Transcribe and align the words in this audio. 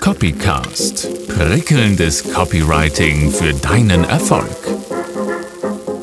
Copycast. 0.00 1.08
Prickelndes 1.26 2.22
Copywriting 2.32 3.32
für 3.32 3.52
deinen 3.52 4.04
Erfolg. 4.04 4.48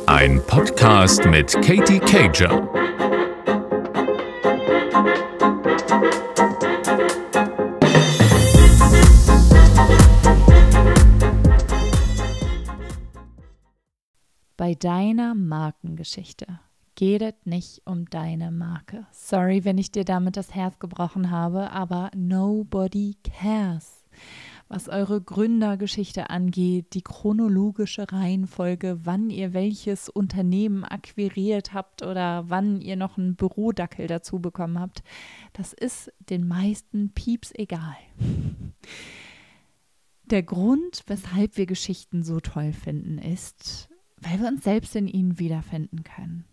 Ein 0.06 0.42
Podcast 0.46 1.24
mit 1.24 1.54
Katie 1.62 2.00
Cager. 2.00 2.68
Bei 14.58 14.76
deiner 14.76 15.36
Markengeschichte 15.36 16.60
geht 17.00 17.46
nicht 17.46 17.82
um 17.86 18.10
deine 18.10 18.52
Marke. 18.52 19.08
Sorry, 19.12 19.64
wenn 19.64 19.78
ich 19.78 19.90
dir 19.90 20.04
damit 20.04 20.36
das 20.36 20.54
Herz 20.54 20.80
gebrochen 20.80 21.32
habe, 21.32 21.72
aber 21.72 22.12
nobody 22.14 23.16
cares. 23.24 24.04
Was 24.68 24.90
eure 24.90 25.22
Gründergeschichte 25.22 26.30
angeht, 26.30 26.94
die 26.94 27.02
chronologische 27.02 28.12
Reihenfolge, 28.12 29.00
wann 29.06 29.30
ihr 29.30 29.54
welches 29.54 30.10
Unternehmen 30.10 30.84
akquiriert 30.84 31.74
habt 31.74 32.04
oder 32.04 32.50
wann 32.50 32.82
ihr 32.82 32.98
noch 32.98 33.18
einen 33.18 33.38
Bürodackel 33.38 34.08
dazu 34.08 34.40
bekommen 34.40 34.78
habt, 34.78 35.02
das 35.54 35.72
ist 35.72 36.12
den 36.30 36.46
meisten 36.50 37.14
Pieps 37.14 37.54
egal. 37.56 37.96
Der 40.26 40.44
Grund, 40.44 41.04
weshalb 41.08 41.56
wir 41.56 41.66
Geschichten 41.66 42.24
so 42.24 42.42
toll 42.42 42.74
finden, 42.74 43.20
ist, 43.20 43.88
weil 44.18 44.42
wir 44.42 44.50
uns 44.50 44.66
selbst 44.66 44.98
in 44.98 45.08
ihnen 45.08 45.40
wiederfinden 45.40 46.04
können. 46.04 46.44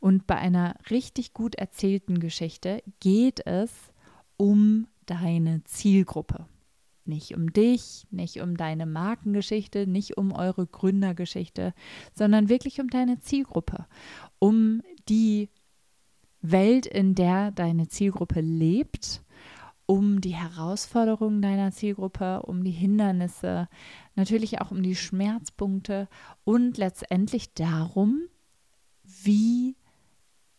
Und 0.00 0.26
bei 0.26 0.36
einer 0.36 0.74
richtig 0.90 1.32
gut 1.32 1.54
erzählten 1.54 2.18
Geschichte 2.20 2.82
geht 3.00 3.46
es 3.46 3.70
um 4.36 4.86
deine 5.06 5.62
Zielgruppe. 5.64 6.46
Nicht 7.04 7.34
um 7.34 7.52
dich, 7.52 8.06
nicht 8.10 8.40
um 8.40 8.56
deine 8.56 8.86
Markengeschichte, 8.86 9.86
nicht 9.86 10.16
um 10.16 10.32
eure 10.32 10.66
Gründergeschichte, 10.66 11.74
sondern 12.14 12.48
wirklich 12.48 12.80
um 12.80 12.88
deine 12.88 13.18
Zielgruppe, 13.20 13.86
um 14.38 14.82
die 15.08 15.50
Welt, 16.40 16.86
in 16.86 17.14
der 17.14 17.50
deine 17.50 17.88
Zielgruppe 17.88 18.40
lebt, 18.40 19.22
um 19.86 20.20
die 20.20 20.34
Herausforderungen 20.34 21.42
deiner 21.42 21.72
Zielgruppe, 21.72 22.42
um 22.42 22.62
die 22.62 22.70
Hindernisse, 22.70 23.68
natürlich 24.14 24.60
auch 24.60 24.70
um 24.70 24.82
die 24.82 24.94
Schmerzpunkte 24.94 26.08
und 26.44 26.78
letztendlich 26.78 27.54
darum, 27.54 28.22
wie 29.24 29.76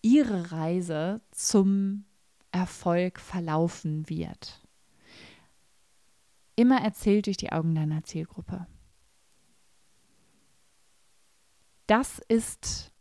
ihre 0.01 0.51
Reise 0.51 1.21
zum 1.31 2.05
Erfolg 2.51 3.19
verlaufen 3.19 4.09
wird. 4.09 4.61
Immer 6.55 6.81
erzählt 6.81 7.27
durch 7.27 7.37
die 7.37 7.51
Augen 7.51 7.75
deiner 7.75 8.03
Zielgruppe. 8.03 8.67
Das 11.87 12.19
ist 12.27 12.91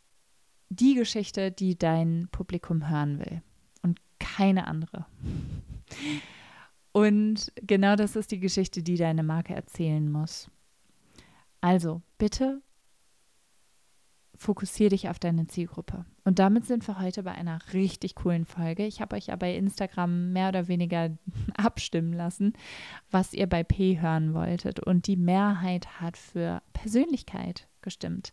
die 0.69 0.95
Geschichte, 0.95 1.51
die 1.51 1.77
dein 1.77 2.29
Publikum 2.31 2.89
hören 2.89 3.19
will 3.19 3.43
und 3.83 4.01
keine 4.19 4.67
andere. 4.67 5.07
Und 6.93 7.53
genau 7.57 7.97
das 7.97 8.17
ist 8.17 8.31
die 8.31 8.41
Geschichte, 8.41 8.83
die 8.83 8.97
deine 8.97 9.23
Marke 9.23 9.55
erzählen 9.55 10.11
muss. 10.11 10.51
Also 11.61 12.03
bitte 12.19 12.63
fokussiere 14.41 14.89
dich 14.89 15.11
auf 15.11 15.19
deine 15.19 15.47
Zielgruppe. 15.49 16.07
Und 16.25 16.39
damit 16.39 16.65
sind 16.65 16.89
wir 16.89 16.99
heute 16.99 17.25
bei 17.25 17.33
einer 17.33 17.59
richtig 17.75 18.15
coolen 18.15 18.47
Folge. 18.47 18.87
Ich 18.87 19.03
habe 19.03 19.17
euch 19.17 19.27
ja 19.27 19.37
bei 19.37 19.55
Instagram 19.55 20.33
mehr 20.33 20.49
oder 20.49 20.67
weniger 20.67 21.11
abstimmen 21.59 22.15
lassen, 22.15 22.55
was 23.11 23.35
ihr 23.35 23.47
bei 23.47 23.63
P 23.63 24.01
hören 24.01 24.33
wolltet. 24.33 24.81
Und 24.81 25.07
die 25.07 25.17
Mehrheit 25.17 26.01
hat 26.01 26.17
für 26.17 26.63
Persönlichkeit 26.73 27.69
gestimmt. 27.83 28.33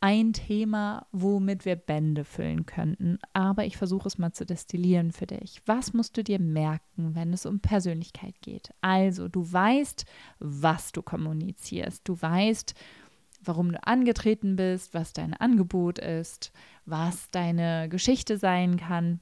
Ein 0.00 0.32
Thema, 0.32 1.06
womit 1.12 1.64
wir 1.64 1.76
Bände 1.76 2.24
füllen 2.24 2.66
könnten. 2.66 3.20
Aber 3.32 3.64
ich 3.64 3.76
versuche 3.76 4.08
es 4.08 4.18
mal 4.18 4.32
zu 4.32 4.44
destillieren 4.44 5.12
für 5.12 5.26
dich. 5.26 5.62
Was 5.66 5.92
musst 5.92 6.16
du 6.16 6.24
dir 6.24 6.40
merken, 6.40 7.14
wenn 7.14 7.32
es 7.32 7.46
um 7.46 7.60
Persönlichkeit 7.60 8.34
geht? 8.40 8.70
Also, 8.80 9.28
du 9.28 9.52
weißt, 9.52 10.04
was 10.40 10.90
du 10.90 11.02
kommunizierst. 11.02 12.08
Du 12.08 12.20
weißt, 12.20 12.74
warum 13.48 13.72
du 13.72 13.84
angetreten 13.84 14.56
bist, 14.56 14.94
was 14.94 15.12
dein 15.12 15.34
Angebot 15.34 15.98
ist, 15.98 16.52
was 16.84 17.30
deine 17.30 17.88
Geschichte 17.88 18.38
sein 18.38 18.76
kann. 18.76 19.20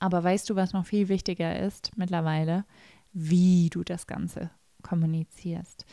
Aber 0.00 0.22
weißt 0.22 0.50
du, 0.50 0.56
was 0.56 0.72
noch 0.72 0.86
viel 0.86 1.08
wichtiger 1.08 1.58
ist 1.58 1.96
mittlerweile? 1.96 2.64
Wie 3.12 3.70
du 3.70 3.82
das 3.84 4.06
Ganze 4.06 4.50
kommunizierst. 4.82 5.86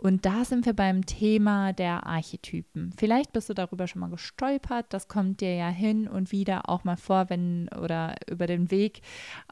Und 0.00 0.24
da 0.24 0.46
sind 0.46 0.64
wir 0.64 0.72
beim 0.72 1.04
Thema 1.04 1.74
der 1.74 2.06
Archetypen. 2.06 2.94
Vielleicht 2.96 3.34
bist 3.34 3.50
du 3.50 3.54
darüber 3.54 3.86
schon 3.86 4.00
mal 4.00 4.08
gestolpert. 4.08 4.86
Das 4.88 5.08
kommt 5.08 5.42
dir 5.42 5.54
ja 5.54 5.68
hin 5.68 6.08
und 6.08 6.32
wieder 6.32 6.70
auch 6.70 6.84
mal 6.84 6.96
vor, 6.96 7.28
wenn 7.28 7.68
oder 7.78 8.14
über 8.26 8.46
den 8.46 8.70
Weg, 8.70 9.02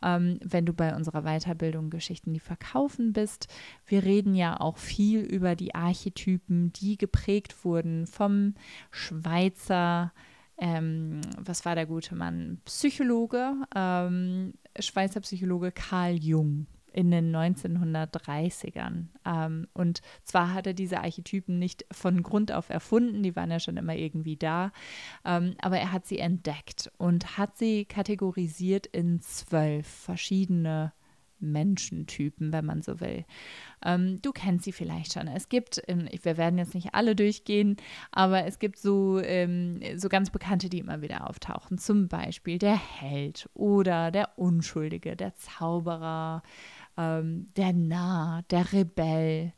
ähm, 0.03 0.41
wenn 0.42 0.64
du 0.64 0.72
bei 0.72 0.97
unserer 0.97 1.25
Weiterbildung 1.25 1.91
Geschichten, 1.91 2.32
die 2.32 2.41
verkaufen 2.41 3.12
bist. 3.12 3.48
Wir 3.84 4.04
reden 4.04 4.34
ja 4.34 4.58
auch 4.58 4.78
viel 4.78 5.20
über 5.20 5.54
die 5.54 5.75
Archetypen, 5.75 6.72
die 6.72 6.97
geprägt 6.97 7.62
wurden 7.66 8.06
vom 8.06 8.54
Schweizer. 8.91 10.14
Ähm, 10.56 11.20
was 11.37 11.66
war 11.66 11.75
der 11.75 11.84
gute 11.84 12.14
Mann? 12.14 12.62
Psychologe, 12.64 13.53
ähm, 13.76 14.54
Schweizer 14.78 15.20
Psychologe 15.20 15.72
Karl 15.72 16.14
Jung 16.14 16.66
in 16.93 17.10
den 17.10 17.34
1930ern. 17.34 19.06
Ähm, 19.25 19.69
und 19.75 20.00
zwar 20.25 20.54
hat 20.54 20.66
er 20.66 20.75
diese 20.75 21.00
Archetypen 21.00 21.59
nicht 21.59 21.84
von 21.93 22.22
Grund 22.22 22.53
auf 22.53 22.71
erfunden, 22.71 23.22
die 23.22 23.37
waren 23.37 23.50
ja 23.50 23.60
schon 23.60 23.76
immer 23.76 23.94
irgendwie 23.94 24.37
da, 24.37 24.72
ähm, 25.25 25.54
aber 25.60 25.78
er 25.78 25.93
hat 25.93 26.06
sie 26.06 26.19
entdeckt 26.19 26.91
und 26.99 27.38
hat 27.38 27.56
sie 27.56 27.84
kategorisiert 27.84 28.87
in 28.87 29.21
zwölf 29.21 29.87
verschiedene 29.87 30.93
Menschentypen, 31.41 32.53
wenn 32.53 32.65
man 32.65 32.82
so 32.82 33.00
will. 33.00 33.25
Ähm, 33.84 34.21
du 34.22 34.32
kennst 34.32 34.65
sie 34.65 34.72
vielleicht 34.72 35.12
schon. 35.12 35.28
Es 35.28 35.49
gibt, 35.49 35.82
ähm, 35.87 36.09
wir 36.22 36.37
werden 36.37 36.59
jetzt 36.59 36.75
nicht 36.75 36.94
alle 36.94 37.15
durchgehen, 37.15 37.76
aber 38.10 38.44
es 38.47 38.59
gibt 38.59 38.78
so, 38.78 39.21
ähm, 39.21 39.81
so 39.97 40.09
ganz 40.09 40.31
bekannte, 40.31 40.69
die 40.69 40.78
immer 40.78 41.03
wieder 41.03 41.28
auftauchen. 41.28 41.78
Zum 41.78 42.09
Beispiel 42.09 42.59
der 42.59 42.76
Held 42.76 43.49
oder 43.54 44.10
der 44.10 44.38
Unschuldige, 44.38 45.16
der 45.16 45.34
Zauberer, 45.37 46.43
ähm, 46.97 47.49
der 47.56 47.72
Narr, 47.72 48.43
der 48.50 48.72
Rebell. 48.72 49.53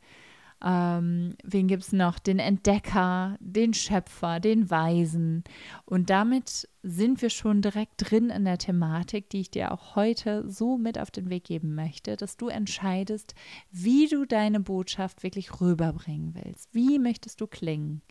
Ähm, 0.63 1.35
wen 1.43 1.67
gibt 1.67 1.83
es 1.83 1.91
noch? 1.91 2.19
Den 2.19 2.39
Entdecker, 2.39 3.37
den 3.39 3.73
Schöpfer, 3.73 4.39
den 4.39 4.69
Weisen. 4.69 5.43
Und 5.85 6.09
damit 6.09 6.69
sind 6.83 7.21
wir 7.21 7.29
schon 7.29 7.61
direkt 7.61 7.93
drin 7.97 8.29
in 8.29 8.45
der 8.45 8.57
Thematik, 8.57 9.29
die 9.29 9.41
ich 9.41 9.51
dir 9.51 9.71
auch 9.71 9.95
heute 9.95 10.47
so 10.49 10.77
mit 10.77 10.99
auf 10.99 11.11
den 11.11 11.29
Weg 11.29 11.45
geben 11.45 11.73
möchte, 11.73 12.15
dass 12.15 12.37
du 12.37 12.47
entscheidest, 12.47 13.33
wie 13.71 14.07
du 14.07 14.25
deine 14.25 14.59
Botschaft 14.59 15.23
wirklich 15.23 15.61
rüberbringen 15.61 16.35
willst. 16.35 16.73
Wie 16.73 16.99
möchtest 16.99 17.41
du 17.41 17.47
klingen? 17.47 18.01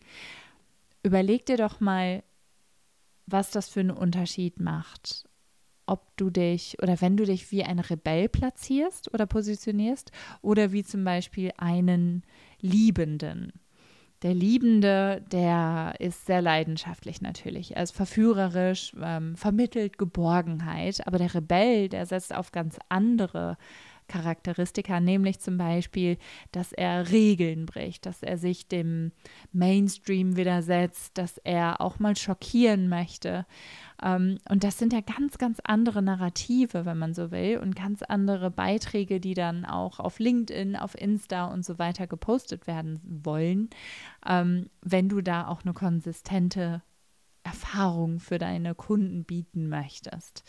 Überleg 1.03 1.45
dir 1.45 1.57
doch 1.57 1.79
mal, 1.79 2.23
was 3.27 3.51
das 3.51 3.69
für 3.69 3.79
einen 3.79 3.91
Unterschied 3.91 4.59
macht 4.59 5.25
ob 5.91 6.15
du 6.15 6.29
dich 6.29 6.77
oder 6.81 7.01
wenn 7.01 7.17
du 7.17 7.25
dich 7.25 7.51
wie 7.51 7.65
ein 7.65 7.79
Rebell 7.79 8.29
platzierst 8.29 9.13
oder 9.13 9.25
positionierst 9.25 10.11
oder 10.41 10.71
wie 10.71 10.83
zum 10.83 11.03
Beispiel 11.03 11.51
einen 11.57 12.23
Liebenden. 12.61 13.51
Der 14.21 14.33
Liebende, 14.33 15.21
der 15.31 15.95
ist 15.99 16.27
sehr 16.27 16.41
leidenschaftlich 16.41 17.21
natürlich. 17.21 17.75
Er 17.75 17.83
ist 17.83 17.91
verführerisch, 17.91 18.95
ähm, 19.01 19.35
vermittelt 19.35 19.97
Geborgenheit, 19.97 21.05
aber 21.05 21.17
der 21.17 21.33
Rebell, 21.33 21.89
der 21.89 22.05
setzt 22.05 22.33
auf 22.33 22.51
ganz 22.51 22.77
andere 22.87 23.57
Charakteristika, 24.11 24.99
nämlich 24.99 25.39
zum 25.39 25.57
Beispiel, 25.57 26.17
dass 26.51 26.73
er 26.73 27.09
Regeln 27.11 27.65
bricht, 27.65 28.05
dass 28.05 28.21
er 28.21 28.37
sich 28.37 28.67
dem 28.67 29.13
Mainstream 29.53 30.35
widersetzt, 30.35 31.17
dass 31.17 31.37
er 31.37 31.79
auch 31.79 31.99
mal 31.99 32.17
schockieren 32.17 32.89
möchte. 32.89 33.45
Ähm, 34.03 34.37
und 34.49 34.65
das 34.65 34.77
sind 34.77 34.91
ja 34.91 34.99
ganz, 34.99 35.37
ganz 35.37 35.59
andere 35.63 36.01
Narrative, 36.01 36.85
wenn 36.85 36.97
man 36.97 37.13
so 37.13 37.31
will, 37.31 37.59
und 37.59 37.75
ganz 37.75 38.01
andere 38.01 38.51
Beiträge, 38.51 39.21
die 39.21 39.33
dann 39.33 39.63
auch 39.63 40.01
auf 40.01 40.19
LinkedIn, 40.19 40.75
auf 40.75 40.99
Insta 40.99 41.45
und 41.45 41.63
so 41.63 41.79
weiter 41.79 42.05
gepostet 42.05 42.67
werden 42.67 42.99
wollen, 43.03 43.69
ähm, 44.27 44.69
wenn 44.81 45.07
du 45.07 45.21
da 45.21 45.47
auch 45.47 45.63
eine 45.63 45.73
konsistente 45.73 46.81
Erfahrung 47.43 48.19
für 48.19 48.37
deine 48.37 48.75
Kunden 48.75 49.23
bieten 49.23 49.69
möchtest. 49.69 50.43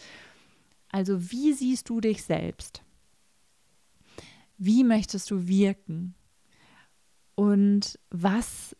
Also 0.90 1.30
wie 1.30 1.52
siehst 1.52 1.88
du 1.88 2.00
dich 2.00 2.24
selbst? 2.24 2.82
Wie 4.64 4.84
möchtest 4.84 5.28
du 5.30 5.48
wirken? 5.48 6.14
Und 7.34 7.98
was 8.10 8.76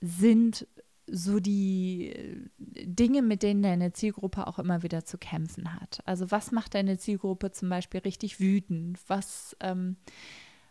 sind 0.00 0.68
so 1.10 1.40
die 1.40 2.12
äh, 2.12 2.36
Dinge, 2.58 3.22
mit 3.22 3.42
denen 3.42 3.62
deine 3.62 3.92
Zielgruppe 3.92 4.46
auch 4.46 4.60
immer 4.60 4.84
wieder 4.84 5.04
zu 5.04 5.18
kämpfen 5.18 5.74
hat. 5.74 6.00
Also 6.04 6.30
was 6.30 6.52
macht 6.52 6.74
deine 6.74 6.96
Zielgruppe 6.96 7.50
zum 7.50 7.68
Beispiel 7.68 8.00
richtig 8.00 8.38
wütend? 8.38 9.00
Was, 9.08 9.56
ähm, 9.58 9.96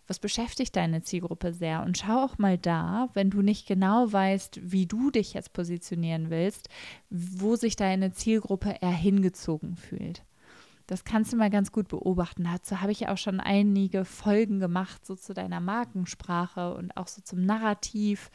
was 0.07 0.19
beschäftigt 0.19 0.77
deine 0.77 1.01
Zielgruppe 1.01 1.51
sehr? 1.51 1.83
Und 1.83 1.97
schau 1.97 2.23
auch 2.23 2.37
mal 2.37 2.57
da, 2.57 3.09
wenn 3.13 3.29
du 3.29 3.41
nicht 3.41 3.67
genau 3.67 4.09
weißt, 4.09 4.71
wie 4.71 4.85
du 4.85 5.11
dich 5.11 5.33
jetzt 5.33 5.51
positionieren 5.51 6.29
willst, 6.29 6.69
wo 7.09 7.57
sich 7.57 7.75
deine 7.75 8.13
Zielgruppe 8.13 8.77
eher 8.79 8.89
hingezogen 8.89 9.75
fühlt. 9.75 10.23
Das 10.89 11.03
kannst 11.03 11.31
du 11.31 11.37
mal 11.37 11.51
ganz 11.51 11.71
gut 11.71 11.87
beobachten. 11.87 12.45
Dazu 12.45 12.81
habe 12.81 12.91
ich 12.91 13.09
auch 13.09 13.17
schon 13.19 13.39
einige 13.39 14.05
Folgen 14.05 14.59
gemacht, 14.59 15.05
so 15.05 15.15
zu 15.15 15.35
deiner 15.35 15.59
Markensprache 15.59 16.73
und 16.73 16.97
auch 16.97 17.07
so 17.07 17.21
zum 17.21 17.45
Narrativ 17.45 18.31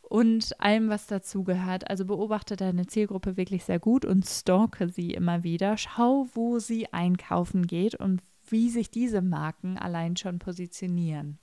und 0.00 0.58
allem, 0.58 0.88
was 0.88 1.08
dazugehört. 1.08 1.90
Also 1.90 2.06
beobachte 2.06 2.56
deine 2.56 2.86
Zielgruppe 2.86 3.36
wirklich 3.36 3.64
sehr 3.64 3.78
gut 3.78 4.06
und 4.06 4.24
stalke 4.24 4.88
sie 4.88 5.10
immer 5.10 5.42
wieder. 5.42 5.76
Schau, 5.76 6.26
wo 6.32 6.58
sie 6.58 6.90
einkaufen 6.90 7.66
geht 7.66 7.96
und 7.96 8.22
wie 8.48 8.70
sich 8.70 8.90
diese 8.90 9.20
Marken 9.20 9.76
allein 9.76 10.16
schon 10.16 10.38
positionieren. 10.38 11.38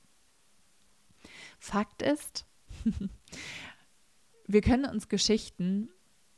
Fakt 1.60 2.01
ist, 2.01 2.48
wir 4.48 4.62
können 4.62 4.86
uns 4.86 5.07
Geschichten 5.07 5.89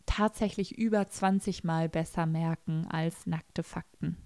tatsächlich 0.10 0.76
über 0.78 1.08
20 1.08 1.64
Mal 1.64 1.88
besser 1.88 2.26
merken 2.26 2.88
als 2.90 3.28
nackte 3.28 3.62
Fakten. 3.62 4.18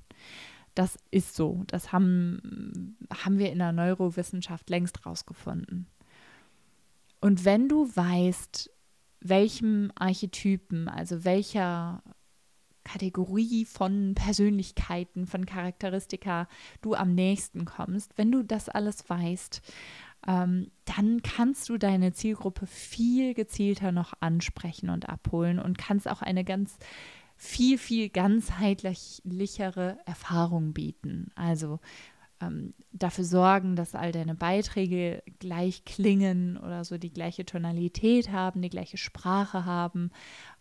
Das 0.76 0.98
ist 1.12 1.36
so. 1.36 1.64
Das 1.68 1.92
haben, 1.92 2.98
haben 3.14 3.38
wir 3.38 3.52
in 3.52 3.60
der 3.60 3.74
Neurowissenschaft 3.74 4.70
längst 4.70 5.06
rausgefunden. 5.06 5.88
Und 7.20 7.44
wenn 7.44 7.68
du 7.68 7.86
weißt, 7.94 8.72
welchem 9.20 9.92
Archetypen, 9.96 10.88
also 10.88 11.26
welcher 11.26 12.02
Kategorie 12.86 13.66
von 13.66 14.16
Persönlichkeiten, 14.16 15.28
von 15.28 15.46
Charakteristika 15.46 16.48
du 16.82 16.96
am 16.96 17.14
nächsten 17.14 17.66
kommst, 17.66 18.18
wenn 18.18 18.32
du 18.32 18.42
das 18.44 18.70
alles 18.70 19.10
weißt, 19.10 19.62
ähm, 20.28 20.72
dann 20.86 21.22
kannst 21.22 21.70
du 21.70 21.78
deine 21.78 22.14
Zielgruppe 22.14 22.68
viel 22.68 23.34
gezielter 23.34 23.92
noch 23.92 24.14
ansprechen 24.20 24.90
und 24.90 25.10
abholen 25.10 25.60
und 25.60 25.78
kannst 25.78 26.10
auch 26.10 26.22
eine 26.22 26.44
ganz 26.44 26.78
viel, 27.36 27.78
viel 27.78 28.10
ganzheitlichere 28.10 29.98
Erfahrung 30.06 30.74
bieten. 30.74 31.32
Also 31.36 31.80
ähm, 32.48 32.74
dafür 32.92 33.24
sorgen, 33.24 33.76
dass 33.76 33.96
all 33.96 34.12
deine 34.12 34.36
Beiträge 34.36 35.24
gleich 35.40 35.86
klingen 35.86 36.58
oder 36.58 36.84
so 36.84 36.98
die 36.98 37.12
gleiche 37.12 37.46
Tonalität 37.46 38.32
haben, 38.32 38.62
die 38.62 38.70
gleiche 38.70 38.98
Sprache 38.98 39.66
haben 39.66 40.12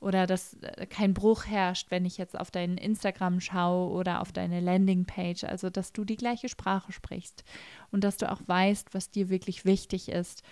oder 0.01 0.27
dass 0.27 0.55
äh, 0.55 0.87
kein 0.87 1.15
Bruch 1.15 1.47
herrscht, 1.47 1.91
wenn 1.91 2.05
ich 2.05 2.19
jetzt 2.19 2.39
auf 2.39 2.51
deinen 2.51 2.79
Instagram 2.79 3.41
schaue 3.41 3.91
oder 3.91 4.21
auf 4.21 4.33
deine 4.33 4.61
Landingpage, 4.61 5.45
also 5.45 5.71
dass 5.71 5.93
du 5.93 6.05
die 6.05 6.17
gleiche 6.17 6.49
Sprache 6.49 6.93
sprichst 6.93 7.45
und 7.91 8.05
dass 8.05 8.17
du 8.17 8.31
auch 8.31 8.41
weißt, 8.47 8.95
was 8.95 9.11
dir 9.11 9.29
wirklich 9.29 9.65
wichtig 9.65 10.09
ist 10.09 10.43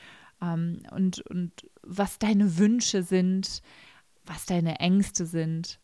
ähm, 0.42 0.82
und, 0.90 1.20
und 1.26 1.52
was 1.82 2.18
deine 2.18 2.58
Wünsche 2.58 3.02
sind, 3.02 3.62
was 4.24 4.46
deine 4.46 4.80
Ängste 4.80 5.26
sind 5.26 5.80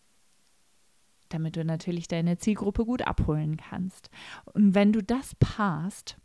damit 1.37 1.57
du 1.57 1.65
natürlich 1.65 2.09
deine 2.09 2.39
Zielgruppe 2.39 2.87
gut 2.87 3.07
abholen 3.07 3.59
kannst. 3.59 4.09
Und 4.55 4.75
wenn 4.75 4.93
du 4.93 5.03
das 5.03 5.35
passt 5.39 6.17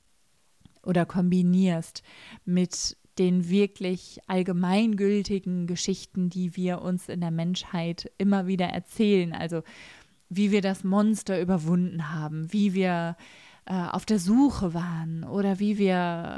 oder 0.84 1.06
kombinierst 1.06 2.02
mit 2.46 2.98
den 3.19 3.50
wirklich 3.50 4.19
allgemeingültigen 4.28 5.68
Geschichten, 5.68 6.30
die 6.30 6.56
wir 6.56 6.81
uns 6.81 7.10
in 7.10 7.19
der 7.19 7.31
Menschheit 7.31 8.10
immer 8.18 8.48
wieder 8.48 8.68
erzählen, 8.68 9.34
also 9.34 9.63
wie 10.30 10.52
wir 10.52 10.62
das 10.62 10.86
Monster 10.86 11.42
überwunden 11.42 12.10
haben, 12.13 12.54
wie 12.54 12.74
wir 12.74 13.18
äh, 13.66 13.74
auf 13.74 14.06
der 14.06 14.18
Suche 14.18 14.74
waren 14.74 15.24
oder 15.24 15.60
wie 15.60 15.78
wir 15.78 15.98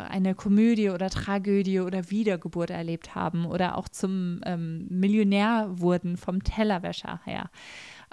eine 0.10 0.36
Komödie 0.36 0.90
oder 0.90 1.10
Tragödie 1.10 1.80
oder 1.80 2.10
Wiedergeburt 2.10 2.70
erlebt 2.70 3.16
haben 3.16 3.46
oder 3.46 3.78
auch 3.78 3.88
zum 3.88 4.42
ähm, 4.46 4.88
Millionär 4.90 5.70
wurden 5.70 6.18
vom 6.18 6.44
Tellerwäscher 6.44 7.22
her. 7.24 7.50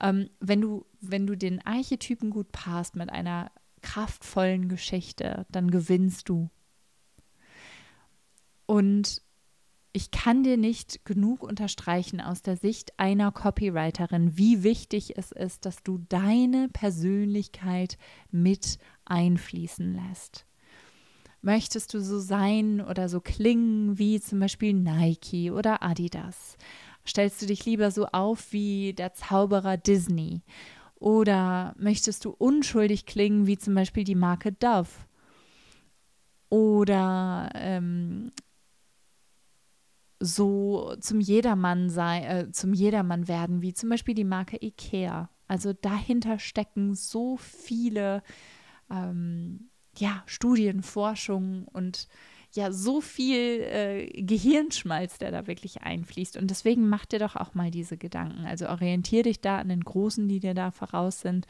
Ähm, 0.00 0.30
wenn, 0.40 0.60
du, 0.60 0.86
wenn 1.00 1.26
du 1.26 1.36
den 1.36 1.64
Archetypen 1.64 2.30
gut 2.30 2.52
passt 2.52 2.96
mit 2.96 3.10
einer 3.10 3.50
kraftvollen 3.82 4.68
Geschichte, 4.68 5.46
dann 5.50 5.70
gewinnst 5.70 6.28
du. 6.28 6.50
Und 8.66 9.22
ich 9.92 10.12
kann 10.12 10.44
dir 10.44 10.56
nicht 10.56 11.04
genug 11.04 11.42
unterstreichen 11.42 12.20
aus 12.20 12.42
der 12.42 12.56
Sicht 12.56 12.98
einer 12.98 13.32
Copywriterin, 13.32 14.36
wie 14.36 14.62
wichtig 14.62 15.16
es 15.16 15.32
ist, 15.32 15.66
dass 15.66 15.82
du 15.82 15.98
deine 16.08 16.68
Persönlichkeit 16.68 17.98
mit 18.30 18.78
einfließen 19.04 19.94
lässt. 19.94 20.46
Möchtest 21.42 21.94
du 21.94 22.00
so 22.00 22.20
sein 22.20 22.80
oder 22.80 23.08
so 23.08 23.20
klingen 23.20 23.98
wie 23.98 24.20
zum 24.20 24.38
Beispiel 24.40 24.74
Nike 24.74 25.50
oder 25.50 25.82
Adidas? 25.82 26.56
Stellst 27.10 27.42
du 27.42 27.46
dich 27.46 27.64
lieber 27.64 27.90
so 27.90 28.06
auf 28.06 28.52
wie 28.52 28.92
der 28.92 29.12
Zauberer 29.14 29.76
Disney? 29.76 30.42
Oder 30.94 31.74
möchtest 31.76 32.24
du 32.24 32.30
unschuldig 32.30 33.04
klingen 33.04 33.48
wie 33.48 33.58
zum 33.58 33.74
Beispiel 33.74 34.04
die 34.04 34.14
Marke 34.14 34.52
Dove? 34.52 34.88
Oder 36.50 37.50
ähm, 37.54 38.30
so 40.20 40.94
zum 41.00 41.18
Jedermann 41.18 41.90
sei, 41.90 42.20
äh, 42.20 42.52
zum 42.52 42.74
Jedermann 42.74 43.26
werden, 43.26 43.60
wie 43.60 43.74
zum 43.74 43.88
Beispiel 43.88 44.14
die 44.14 44.24
Marke 44.24 44.58
IKEA. 44.62 45.30
Also 45.48 45.72
dahinter 45.72 46.38
stecken 46.38 46.94
so 46.94 47.36
viele 47.38 48.22
ähm, 48.88 49.70
ja, 49.96 50.22
Studien, 50.26 50.84
Forschung 50.84 51.66
und 51.66 52.06
ja 52.56 52.72
so 52.72 53.00
viel 53.00 53.60
äh, 53.62 54.22
Gehirnschmalz, 54.22 55.18
der 55.18 55.30
da 55.30 55.46
wirklich 55.46 55.82
einfließt. 55.82 56.36
Und 56.36 56.50
deswegen 56.50 56.88
mach 56.88 57.06
dir 57.06 57.18
doch 57.18 57.36
auch 57.36 57.54
mal 57.54 57.70
diese 57.70 57.96
Gedanken. 57.96 58.44
Also 58.44 58.68
orientier 58.68 59.22
dich 59.22 59.40
da 59.40 59.58
an 59.58 59.68
den 59.68 59.84
Großen, 59.84 60.28
die 60.28 60.40
dir 60.40 60.54
da 60.54 60.70
voraus 60.70 61.20
sind. 61.20 61.46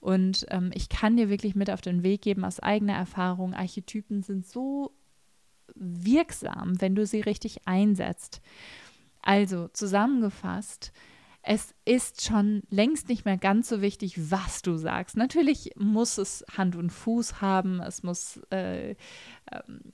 Und 0.00 0.46
ähm, 0.50 0.70
ich 0.74 0.88
kann 0.88 1.16
dir 1.16 1.28
wirklich 1.28 1.54
mit 1.54 1.70
auf 1.70 1.80
den 1.80 2.02
Weg 2.02 2.22
geben 2.22 2.44
aus 2.44 2.60
eigener 2.60 2.94
Erfahrung, 2.94 3.54
Archetypen 3.54 4.22
sind 4.22 4.46
so 4.46 4.92
wirksam, 5.74 6.80
wenn 6.80 6.94
du 6.94 7.06
sie 7.06 7.20
richtig 7.20 7.66
einsetzt. 7.66 8.40
Also 9.22 9.68
zusammengefasst, 9.68 10.92
es 11.42 11.74
ist 11.84 12.24
schon 12.24 12.62
längst 12.70 13.08
nicht 13.08 13.24
mehr 13.24 13.36
ganz 13.36 13.68
so 13.68 13.80
wichtig, 13.80 14.30
was 14.30 14.62
du 14.62 14.76
sagst. 14.76 15.16
Natürlich 15.16 15.72
muss 15.76 16.18
es 16.18 16.44
Hand 16.56 16.76
und 16.76 16.90
Fuß 16.90 17.40
haben, 17.40 17.80
es 17.80 18.02
muss 18.02 18.40
äh, 18.50 18.90
ähm, 19.50 19.92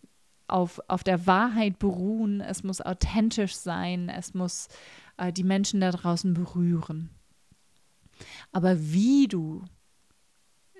auf, 0.49 0.81
auf 0.89 1.05
der 1.05 1.27
Wahrheit 1.27 1.79
beruhen, 1.79 2.41
es 2.41 2.63
muss 2.63 2.81
authentisch 2.81 3.55
sein, 3.55 4.09
es 4.09 4.35
muss 4.35 4.69
äh, 5.17 5.33
die 5.33 5.45
Menschen 5.45 5.81
da 5.81 5.91
draußen 5.91 6.35
berühren. 6.35 7.11
Aber 8.53 8.81
wie 8.81 9.29
du 9.29 9.65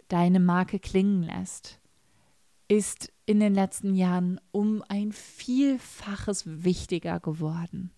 deine 0.09 0.41
Marke 0.41 0.79
klingen 0.79 1.23
lässt, 1.23 1.81
ist 2.67 3.13
in 3.27 3.41
den 3.41 3.55
letzten 3.55 3.95
Jahren 3.95 4.41
um 4.53 4.83
ein 4.89 5.13
Vielfaches 5.13 6.45
wichtiger 6.47 7.21
geworden. 7.21 7.93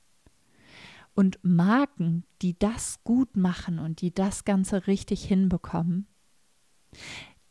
Und 1.14 1.38
Marken, 1.42 2.24
die 2.40 2.58
das 2.58 3.02
gut 3.04 3.36
machen 3.36 3.78
und 3.78 4.00
die 4.00 4.14
das 4.14 4.44
Ganze 4.44 4.86
richtig 4.86 5.24
hinbekommen, 5.24 6.06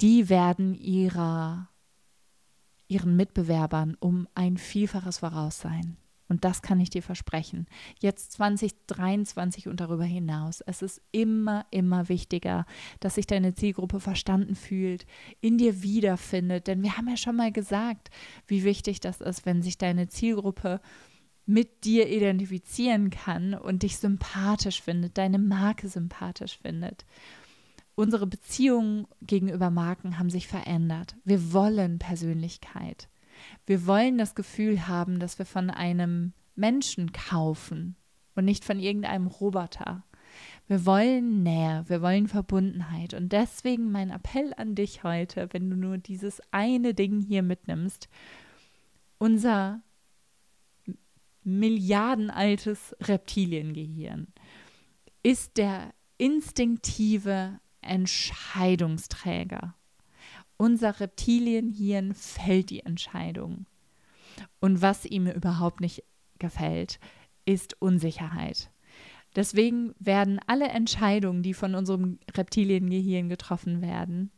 die 0.02 0.30
werden 0.30 0.74
ihrer 0.74 1.70
ihren 2.90 3.16
Mitbewerbern 3.16 3.96
um 4.00 4.28
ein 4.36 4.58
Vielfaches 4.58 5.20
voraus 5.20 5.62
sein. 5.62 5.96
Und 6.28 6.46
das 6.46 6.62
kann 6.62 6.80
ich 6.80 6.92
dir 6.92 7.02
versprechen. 7.02 7.66
Jetzt 8.00 8.34
2023 8.34 9.68
und 9.68 9.80
darüber 9.80 10.04
hinaus. 10.04 10.62
Es 10.62 10.84
ist 10.84 11.02
immer, 11.12 11.66
immer 11.72 12.08
wichtiger, 12.08 12.66
dass 13.00 13.16
sich 13.16 13.26
deine 13.26 13.56
Zielgruppe 13.56 14.00
verstanden 14.00 14.56
fühlt, 14.56 15.08
in 15.42 15.58
dir 15.58 15.82
wiederfindet. 15.82 16.68
Denn 16.68 16.84
wir 16.84 16.98
haben 16.98 17.10
ja 17.10 17.18
schon 17.18 17.36
mal 17.36 17.52
gesagt, 17.52 18.12
wie 18.46 18.64
wichtig 18.64 19.00
das 19.00 19.22
ist, 19.22 19.48
wenn 19.48 19.64
sich 19.64 19.80
deine 19.80 20.08
Zielgruppe 20.08 20.82
mit 21.48 21.84
dir 21.84 22.08
identifizieren 22.08 23.10
kann 23.10 23.56
und 23.56 23.82
dich 23.82 23.98
sympathisch 23.98 24.84
findet, 24.84 25.18
deine 25.18 25.40
Marke 25.40 25.90
sympathisch 25.90 26.60
findet 26.60 27.06
unsere 28.00 28.28
Beziehungen 28.28 29.08
gegenüber 29.22 29.70
Marken 29.70 30.18
haben 30.18 30.30
sich 30.30 30.48
verändert. 30.48 31.18
Wir 31.26 31.52
wollen 31.52 32.00
Persönlichkeit. 32.00 33.10
Wir 33.66 33.86
wollen 33.88 34.18
das 34.18 34.36
Gefühl 34.36 34.88
haben, 34.88 35.20
dass 35.20 35.38
wir 35.38 35.46
von 35.46 35.70
einem 35.70 36.32
Menschen 36.56 37.12
kaufen 37.12 37.98
und 38.36 38.46
nicht 38.46 38.64
von 38.64 38.80
irgendeinem 38.80 39.28
Roboter. 39.28 40.06
Wir 40.68 40.86
wollen 40.86 41.44
Nähe, 41.44 41.84
wir 41.88 42.02
wollen 42.02 42.30
Verbundenheit. 42.30 43.14
Und 43.14 43.34
deswegen 43.34 43.92
mein 43.92 44.12
Appell 44.12 44.54
an 44.56 44.76
dich 44.76 45.04
heute, 45.04 45.50
wenn 45.52 45.70
du 45.70 45.76
nur 45.76 45.98
dieses 45.98 46.42
eine 46.52 46.94
Ding 46.94 47.20
hier 47.20 47.44
mitnimmst, 47.44 48.08
unser 49.18 49.82
milliardenaltes 51.44 52.96
Reptiliengehirn 53.02 54.28
ist 55.22 55.58
der 55.58 55.94
instinktive 56.18 57.60
Entscheidungsträger. 57.82 59.76
Unser 60.58 61.00
Reptilienhirn 61.00 62.14
fällt 62.14 62.70
die 62.70 62.86
Entscheidung. 62.86 63.66
Und 64.60 64.82
was 64.82 65.06
ihm 65.06 65.28
überhaupt 65.28 65.82
nicht 65.82 66.04
gefällt, 66.38 67.00
ist 67.46 67.82
Unsicherheit. 67.82 68.72
Deswegen 69.36 69.94
werden 70.00 70.40
alle 70.48 70.68
Entscheidungen, 70.70 71.44
die 71.44 71.54
von 71.54 71.76
unserem 71.76 72.20
Reptiliengehirn 72.36 73.30
getroffen 73.30 73.82
werden, 73.82 74.32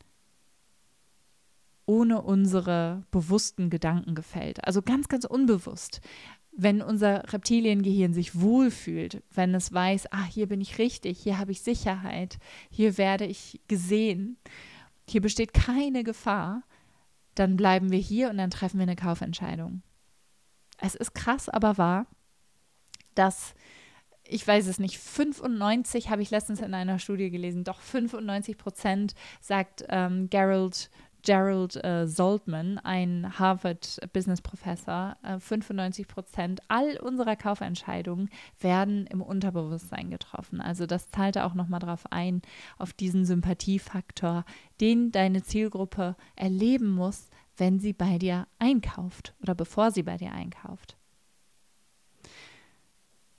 ohne 1.86 2.22
unsere 2.22 3.04
bewussten 3.10 3.70
Gedanken 3.70 4.14
gefällt. 4.14 4.64
Also 4.64 4.82
ganz, 4.82 5.08
ganz 5.08 5.24
unbewusst. 5.24 6.00
Wenn 6.54 6.82
unser 6.82 7.32
Reptiliengehirn 7.32 8.12
sich 8.12 8.38
wohlfühlt, 8.38 9.22
wenn 9.30 9.54
es 9.54 9.72
weiß, 9.72 10.12
ah, 10.12 10.24
hier 10.24 10.46
bin 10.46 10.60
ich 10.60 10.78
richtig, 10.78 11.18
hier 11.18 11.38
habe 11.38 11.52
ich 11.52 11.62
Sicherheit, 11.62 12.38
hier 12.70 12.98
werde 12.98 13.24
ich 13.24 13.60
gesehen, 13.68 14.36
hier 15.08 15.22
besteht 15.22 15.54
keine 15.54 16.04
Gefahr, 16.04 16.62
dann 17.34 17.56
bleiben 17.56 17.90
wir 17.90 17.98
hier 17.98 18.28
und 18.28 18.36
dann 18.36 18.50
treffen 18.50 18.78
wir 18.78 18.82
eine 18.82 18.96
Kaufentscheidung. 18.96 19.82
Es 20.78 20.94
ist 20.94 21.14
krass, 21.14 21.48
aber 21.48 21.78
wahr, 21.78 22.06
dass 23.14 23.54
ich 24.24 24.46
weiß 24.46 24.66
es 24.66 24.78
nicht, 24.78 24.98
95 24.98 26.08
habe 26.08 26.22
ich 26.22 26.30
letztens 26.30 26.60
in 26.60 26.74
einer 26.74 26.98
Studie 26.98 27.30
gelesen, 27.30 27.64
doch 27.64 27.80
95 27.80 28.56
Prozent 28.56 29.14
sagt 29.40 29.84
ähm, 29.88 30.30
Gerald 30.30 30.90
Gerald 31.22 31.82
äh, 31.84 32.06
Saltman, 32.08 32.78
ein 32.78 33.38
Harvard-Business-Professor, 33.38 35.16
äh, 35.22 35.38
95 35.38 36.08
Prozent 36.08 36.60
all 36.68 36.96
unserer 36.98 37.36
Kaufentscheidungen 37.36 38.28
werden 38.60 39.06
im 39.06 39.22
Unterbewusstsein 39.22 40.10
getroffen. 40.10 40.60
Also 40.60 40.86
das 40.86 41.10
zahlte 41.10 41.44
auch 41.44 41.54
nochmal 41.54 41.80
darauf 41.80 42.10
ein, 42.10 42.42
auf 42.76 42.92
diesen 42.92 43.24
Sympathiefaktor, 43.24 44.44
den 44.80 45.12
deine 45.12 45.42
Zielgruppe 45.42 46.16
erleben 46.34 46.90
muss, 46.90 47.30
wenn 47.56 47.78
sie 47.78 47.92
bei 47.92 48.18
dir 48.18 48.48
einkauft 48.58 49.34
oder 49.42 49.54
bevor 49.54 49.92
sie 49.92 50.02
bei 50.02 50.16
dir 50.16 50.32
einkauft. 50.32 50.96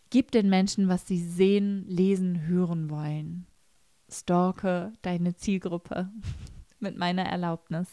Gib 0.10 0.32
den 0.32 0.48
Menschen, 0.48 0.88
was 0.88 1.08
sie 1.08 1.18
sehen, 1.18 1.86
lesen, 1.88 2.46
hören 2.46 2.90
wollen. 2.90 3.48
Stalke 4.10 4.94
deine 5.02 5.36
Zielgruppe 5.36 6.12
mit 6.84 6.98
meiner 6.98 7.26
Erlaubnis 7.26 7.88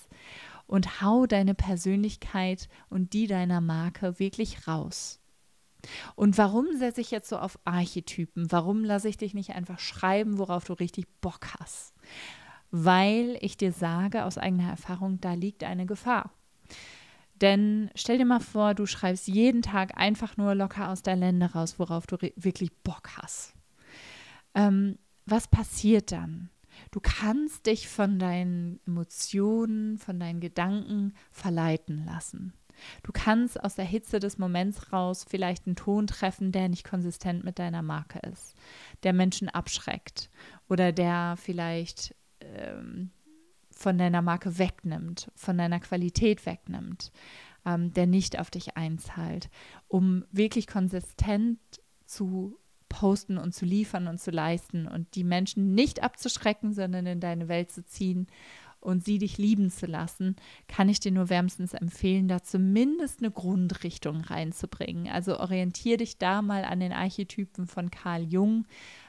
und 0.67 1.01
hau 1.01 1.27
deine 1.27 1.55
Persönlichkeit 1.55 2.69
und 2.91 3.15
die 3.15 3.27
deiner 3.27 3.61
Marke 3.61 4.19
wirklich 4.19 4.69
raus. 4.69 5.21
Und 6.15 6.37
warum 6.39 6.67
setze 6.77 7.01
ich 7.01 7.11
jetzt 7.11 7.29
so 7.29 7.39
auf 7.39 7.59
Archetypen? 7.65 8.53
Warum 8.53 8.85
lasse 8.85 9.09
ich 9.09 9.17
dich 9.17 9.35
nicht 9.35 9.51
einfach 9.51 9.79
schreiben, 9.79 10.39
worauf 10.39 10.65
du 10.65 10.75
richtig 10.75 11.07
Bock 11.21 11.49
hast? 11.59 11.95
Weil 12.71 13.39
ich 13.41 13.57
dir 13.57 13.73
sage 13.73 14.25
aus 14.25 14.39
eigener 14.39 14.71
Erfahrung, 14.71 15.21
da 15.21 15.33
liegt 15.33 15.65
eine 15.65 15.87
Gefahr. 15.87 16.31
Denn 17.41 17.91
stell 17.95 18.19
dir 18.19 18.27
mal 18.27 18.41
vor, 18.41 18.75
du 18.75 18.87
schreibst 18.87 19.27
jeden 19.27 19.63
Tag 19.63 19.97
einfach 19.97 20.37
nur 20.37 20.55
locker 20.55 20.91
aus 20.91 21.03
der 21.03 21.17
Lände 21.17 21.47
raus, 21.47 21.79
worauf 21.79 22.07
du 22.07 22.19
wirklich 22.37 22.71
Bock 22.83 23.09
hast. 23.17 23.55
Ähm, 24.55 24.99
was 25.27 25.49
passiert 25.49 26.13
dann? 26.13 26.51
Du 26.91 27.01
kannst 27.01 27.67
dich 27.67 27.89
von 27.89 28.19
deinen 28.19 28.81
Emotionen, 28.87 29.99
von 29.99 30.19
deinen 30.19 30.41
Gedanken 30.41 31.15
verleiten 31.31 32.05
lassen. 32.05 32.55
Du 33.03 33.13
kannst 33.13 33.63
aus 33.63 33.75
der 33.75 33.85
Hitze 33.85 34.21
des 34.21 34.39
Moments 34.39 34.93
raus 34.93 35.27
vielleicht 35.29 35.67
einen 35.67 35.77
Ton 35.77 36.07
treffen, 36.07 36.53
der 36.53 36.69
nicht 36.69 36.89
konsistent 36.89 37.45
mit 37.45 37.59
deiner 37.59 37.83
Marke 37.83 38.19
ist, 38.21 38.55
der 39.03 39.13
Menschen 39.13 39.49
abschreckt 39.49 40.31
oder 40.69 40.93
der 40.93 41.37
vielleicht 41.37 42.15
ähm, 42.41 43.11
von 43.71 43.99
deiner 43.99 44.23
Marke 44.23 44.59
wegnimmt, 44.59 45.31
von 45.35 45.57
deiner 45.57 45.81
Qualität 45.81 46.45
wegnimmt, 46.47 47.13
ähm, 47.65 47.93
der 47.93 48.07
nicht 48.07 48.39
auf 48.39 48.51
dich 48.51 48.77
einzahlt, 48.77 49.51
um 49.89 50.25
wirklich 50.31 50.67
konsistent 50.67 51.59
zu 52.05 52.59
posten 52.91 53.39
und 53.39 53.55
zu 53.55 53.65
liefern 53.65 54.07
und 54.07 54.21
zu 54.21 54.31
leisten 54.31 54.87
und 54.87 55.15
die 55.15 55.25
Menschen 55.25 55.75
nicht 55.75 56.03
abzuschrecken, 56.03 56.75
sondern 56.75 57.07
in 57.07 57.21
deine 57.21 57.49
Welt 57.49 57.73
zu 57.73 57.83
ziehen 57.87 58.27
und 58.81 59.05
sie 59.05 59.19
dich 59.19 59.39
lieben 59.39 59.71
zu 59.71 59.87
lassen, 59.87 60.37
kann 60.69 60.89
ich 60.89 61.01
dir 61.01 61.13
nur 61.13 61.31
wärmstens 61.31 61.73
empfehlen, 61.73 62.29
da 62.29 62.43
zumindest 62.43 63.21
eine 63.21 63.31
Grundrichtung 63.31 64.23
reinzubringen. 64.23 65.09
Also 65.09 65.39
orientiere 65.39 65.99
dich 65.99 66.19
da 66.19 66.43
mal 66.43 66.65
an 66.65 66.81
den 66.81 66.93
Archetypen 66.93 67.67
von 67.67 67.91
Carl 67.91 68.25
Jung. 68.25 68.67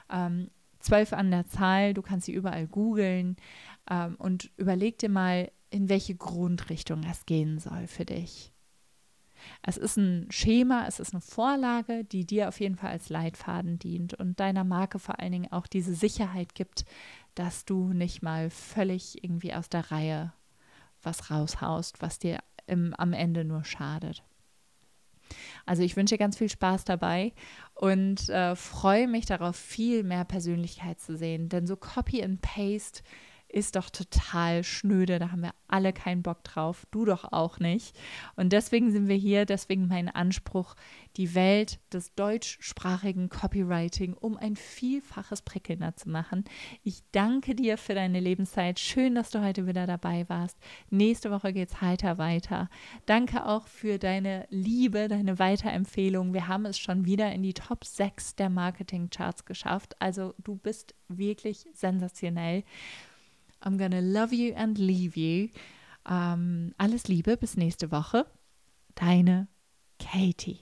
Ähm, 0.10 0.50
zwölf 0.80 1.14
an 1.14 1.32
der 1.32 1.48
Zahl, 1.48 1.94
du 1.94 2.02
kannst 2.02 2.26
sie 2.26 2.34
überall 2.34 2.68
googeln 2.68 3.38
ähm, 3.90 4.16
und 4.18 4.52
überleg 4.58 5.00
dir 5.00 5.10
mal, 5.10 5.52
in 5.70 5.90
welche 5.90 6.16
Grundrichtung 6.16 7.04
es 7.10 7.26
gehen 7.26 7.60
soll 7.60 7.88
für 7.88 8.06
dich. 8.06 8.52
Es 9.62 9.78
ist 9.78 9.98
ein 9.98 10.28
Schema, 10.32 10.86
es 10.88 11.00
ist 11.00 11.14
eine 11.14 11.22
Vorlage, 11.22 12.04
die 12.04 12.26
dir 12.26 12.48
auf 12.48 12.60
jeden 12.60 12.76
Fall 12.76 12.92
als 12.92 13.10
Leitfaden 13.10 13.80
dient 13.80 14.14
und 14.14 14.40
deiner 14.40 14.64
Marke 14.64 15.00
vor 15.00 15.20
allen 15.20 15.32
Dingen 15.32 15.52
auch 15.52 15.68
diese 15.68 15.94
Sicherheit 15.94 16.56
gibt, 16.56 16.86
dass 17.36 17.66
du 17.66 17.94
nicht 17.94 18.22
mal 18.22 18.50
völlig 18.50 19.24
irgendwie 19.24 19.54
aus 19.54 19.70
der 19.70 19.92
Reihe 19.92 20.34
was 21.04 21.32
raushaust, 21.32 22.02
was 22.02 22.20
dir 22.20 22.40
im, 22.68 22.94
am 22.96 23.14
Ende 23.14 23.44
nur 23.46 23.64
schadet. 23.64 24.24
Also 25.66 25.84
ich 25.84 25.96
wünsche 25.96 26.16
dir 26.16 26.20
ganz 26.20 26.38
viel 26.38 26.50
Spaß 26.50 26.84
dabei 26.84 27.34
und 27.74 28.30
äh, 28.30 28.56
freue 28.56 29.08
mich 29.08 29.26
darauf, 29.26 29.56
viel 29.56 30.04
mehr 30.04 30.26
Persönlichkeit 30.26 31.00
zu 31.00 31.16
sehen. 31.18 31.50
Denn 31.50 31.68
so 31.68 31.76
Copy 31.76 32.24
and 32.24 32.42
Paste 32.42 33.02
ist 33.52 33.76
doch 33.76 33.90
total 33.90 34.64
schnöde. 34.64 35.20
Da 35.20 35.32
haben 35.32 35.44
wir 35.44 35.54
alle 35.68 35.94
keinen 35.94 36.24
Bock 36.24 36.44
drauf. 36.44 36.86
Du 36.92 37.06
doch 37.06 37.32
auch 37.32 37.60
nicht. 37.60 37.98
Und 38.36 38.54
deswegen 38.54 38.92
sind 38.92 39.08
wir 39.08 39.16
hier, 39.16 39.46
deswegen 39.46 39.88
mein 39.88 40.10
Anspruch, 40.10 40.76
die 41.18 41.36
Welt 41.36 41.80
des 41.92 42.14
deutschsprachigen 42.16 43.30
Copywriting 43.30 44.14
um 44.14 44.38
ein 44.38 44.56
Vielfaches 44.56 45.42
prickelnder 45.42 45.96
zu 45.96 46.10
machen. 46.10 46.46
Ich 46.84 47.02
danke 47.12 47.56
dir 47.56 47.78
für 47.78 47.96
deine 47.96 48.20
Lebenszeit. 48.20 48.80
Schön, 48.80 49.16
dass 49.16 49.30
du 49.30 49.44
heute 49.44 49.68
wieder 49.68 49.88
dabei 49.88 50.28
warst. 50.30 50.58
Nächste 50.90 51.32
Woche 51.32 51.54
geht 51.54 51.70
es 51.70 51.82
heiter 51.82 52.18
weiter. 52.18 52.70
Danke 53.06 53.46
auch 53.46 53.68
für 53.68 53.98
deine 53.98 54.48
Liebe, 54.50 55.08
deine 55.08 55.40
Weiterempfehlung. 55.40 56.34
Wir 56.34 56.48
haben 56.48 56.66
es 56.66 56.80
schon 56.80 57.06
wieder 57.06 57.32
in 57.32 57.44
die 57.44 57.54
Top 57.54 57.84
6 57.86 58.36
der 58.36 58.50
Marketing-Charts 58.50 59.46
geschafft. 59.46 59.96
Also 60.00 60.34
du 60.38 60.56
bist 60.56 60.96
wirklich 61.08 61.66
sensationell. 61.74 62.64
I'm 63.62 63.78
gonna 63.78 64.02
love 64.02 64.34
you 64.34 64.54
and 64.56 64.78
leave 64.78 65.16
you. 65.16 65.50
Ähm, 66.10 66.74
alles 66.78 67.08
Liebe, 67.08 67.38
bis 67.38 67.58
nächste 67.58 67.92
Woche. 67.92 68.26
Deine 68.96 69.48
Katie. 70.00 70.60